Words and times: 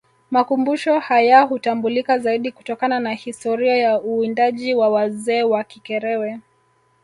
Makumbusho 0.31 0.99
hayahutambulika 0.99 2.19
zaidi 2.19 2.51
kutokana 2.51 2.99
na 2.99 3.13
historia 3.13 3.77
ya 3.77 4.01
uwindaji 4.01 4.75
wa 4.75 4.89
wazee 4.89 5.43
wa 5.43 5.63
Kikerewe 5.63 6.39